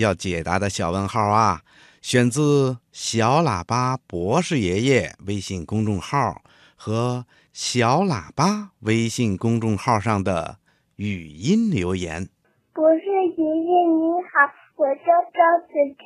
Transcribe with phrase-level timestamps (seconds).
[0.00, 1.60] 要解答的小问号啊，
[2.00, 6.42] 选自小喇叭博士爷爷微信公众号
[6.74, 10.56] 和小喇叭微信公众号上的
[10.96, 12.28] 语音留言。
[12.72, 15.04] 博士爷爷你好，我叫
[15.36, 16.04] 赵子晨，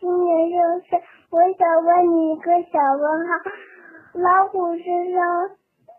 [0.00, 0.58] 今年六
[0.88, 0.98] 岁，
[1.30, 3.30] 我想问你一个小问号：
[4.14, 5.22] 老虎身上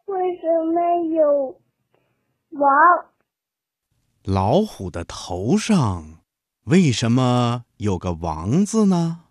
[0.07, 0.43] 为什
[0.73, 0.77] 么
[1.15, 1.57] 有
[2.49, 2.67] 毛？
[4.25, 6.18] 老虎的头上
[6.69, 9.21] 为什么有个王字呢？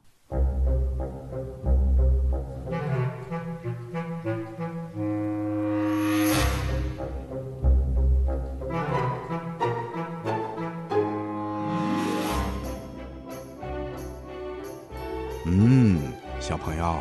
[15.44, 16.00] 嗯，
[16.40, 16.98] 小朋友，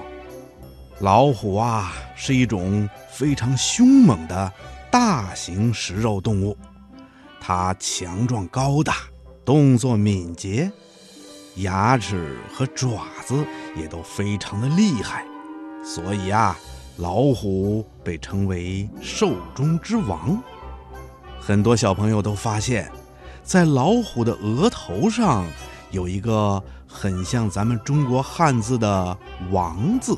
[0.99, 4.53] 老虎啊是一种非常凶猛的
[4.91, 6.55] 大型食肉动物。
[7.41, 8.97] 它强壮高大，
[9.47, 10.69] 动作敏捷，
[11.55, 13.33] 牙齿和爪子
[13.77, 15.23] 也都非常的厉害，
[15.85, 16.59] 所以啊，
[16.97, 20.37] 老虎被称为兽中之王。
[21.39, 22.91] 很多小朋友都发现，
[23.41, 25.45] 在老虎的额头上
[25.91, 29.17] 有一个很像咱们中国汉字的
[29.49, 30.17] “王”字。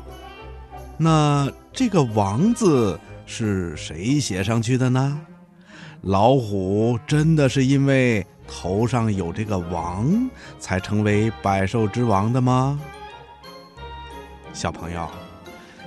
[0.98, 5.20] 那这个“王”字是谁写上去的呢？
[6.00, 12.78] 老虎真的是因为头上有这个王，才成为百兽之王的吗？
[14.52, 15.08] 小朋友，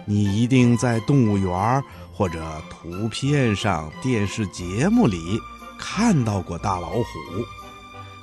[0.05, 5.37] 你一定在动物园或者图片上、电视节目里
[5.77, 7.03] 看到过大老虎。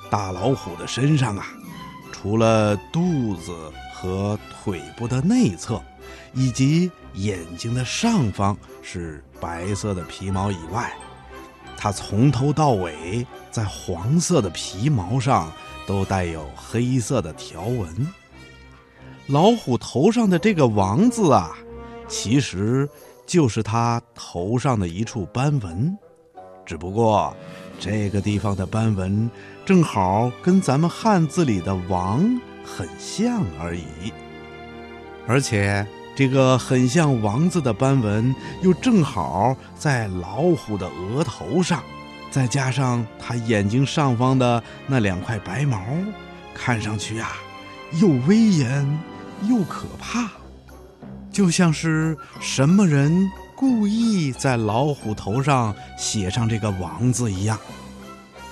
[0.09, 1.47] 大老虎的身上啊，
[2.11, 3.55] 除了肚子
[3.95, 5.81] 和腿部的内侧，
[6.33, 10.93] 以及眼睛的上方是白色的皮毛以外，
[11.83, 15.51] 它从头到尾在黄色的皮毛上
[15.87, 18.07] 都带有黑色的条纹。
[19.29, 21.57] 老虎头上的这个“王”字啊，
[22.07, 22.87] 其实
[23.27, 25.97] 就是它头上的一处斑纹，
[26.67, 27.35] 只不过
[27.79, 29.31] 这个地方的斑纹
[29.65, 32.23] 正好跟咱们汉字里的“王”
[32.63, 34.13] 很像而已，
[35.27, 35.87] 而且。
[36.21, 41.83] 这个很像王字的斑纹，又正好在老虎的额头上，
[42.31, 45.83] 再加上它眼睛上方的那两块白毛，
[46.53, 47.33] 看上去啊，
[48.03, 48.87] 又威严
[49.49, 50.29] 又可怕，
[51.33, 53.27] 就像是什么人
[53.57, 57.59] 故意在老虎头上写上这个“王”字一样。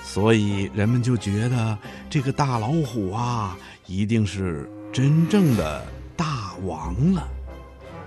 [0.03, 1.77] 所以人们就觉得
[2.09, 3.55] 这个大老虎啊，
[3.85, 5.85] 一定是真正的
[6.17, 7.27] 大王了。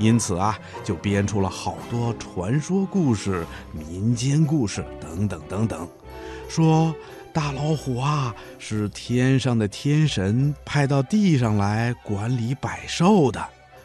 [0.03, 5.89] 因此啊，就编出了好多传说故事、民间故事等等等等，
[6.49, 6.93] 说
[7.33, 13.43] 大老虎啊是天上的天神派到地上来管理百兽的，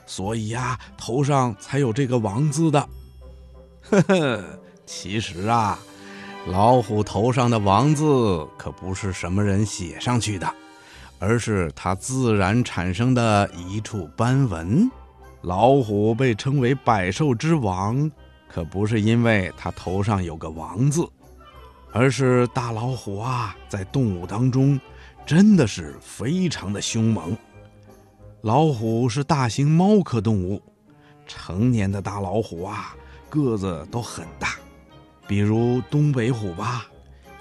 [0.08, 2.90] 所以呀头上才有这个王字的。
[3.90, 4.44] 呵呵，
[4.86, 5.78] 其实啊，
[6.48, 10.52] 老虎头上的王字可不是什么人写上去的，
[11.20, 14.90] 而是它自然产生的一处斑纹。
[15.42, 18.10] 老虎被称为百兽之王，
[18.50, 21.08] 可不是因为它头上有个“王”字，
[21.94, 24.80] 而是大老虎啊，在动物当中
[25.26, 27.38] 真的是非常的凶猛。
[28.42, 30.62] 老虎是大型猫科动物，
[31.26, 32.96] 成年的大老虎啊，
[33.30, 34.56] 个子都很大，
[35.28, 36.88] 比如东北虎吧，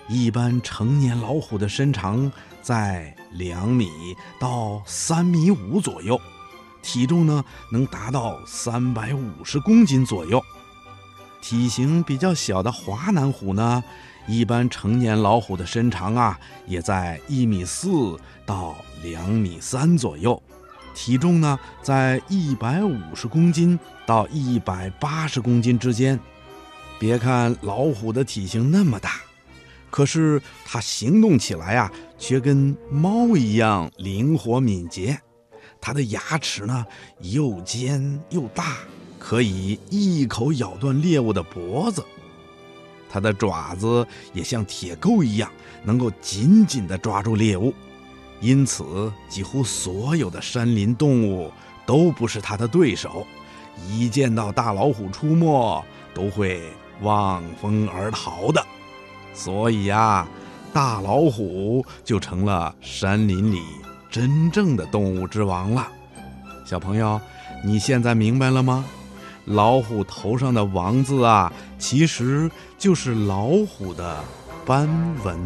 [0.08, 2.30] 一般成年老虎的身长
[2.62, 3.88] 在两米
[4.38, 6.20] 到三米五左右。
[6.86, 10.40] 体重呢能达到三百五十公斤左右，
[11.42, 13.82] 体型比较小的华南虎呢，
[14.28, 18.16] 一般成年老虎的身长啊也在一米四
[18.46, 20.40] 到两米三左右，
[20.94, 26.18] 体重呢在一百五十公斤到一百八十公斤之间。
[27.00, 29.22] 别看老虎的体型那么大，
[29.90, 35.20] 可是它行动起来啊却跟猫一样灵活敏捷。
[35.86, 36.84] 它的牙齿呢，
[37.20, 38.78] 又尖又大，
[39.20, 42.04] 可以一口咬断猎物的脖子。
[43.08, 45.48] 它的爪子也像铁钩一样，
[45.84, 47.72] 能够紧紧地抓住猎物。
[48.40, 51.52] 因此几乎所有的山林动物
[51.86, 53.24] 都不是它的对手。
[53.88, 56.64] 一见到大老虎出没，都会
[57.02, 58.60] 望风而逃的。
[59.32, 60.26] 所以呀，
[60.72, 63.62] 大老虎就成了山林里
[64.16, 65.86] 真正的动物之王了。
[66.64, 67.20] 小朋友，
[67.62, 68.82] 你现在明白了吗？
[69.44, 74.16] 老虎头上的王字啊，其实就是老虎的
[74.64, 74.88] 斑
[75.22, 75.38] 纹。